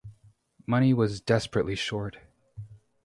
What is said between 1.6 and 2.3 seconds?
short.